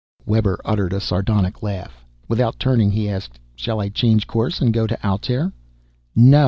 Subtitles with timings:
[0.25, 2.03] Webber uttered a sardonic laugh.
[2.27, 5.53] Without turning he asked, "Shall I change course and go to Altair?"
[6.15, 6.39] "No!"